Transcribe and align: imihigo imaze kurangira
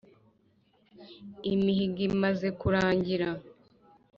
imihigo 1.53 2.01
imaze 2.09 2.47
kurangira 2.59 3.29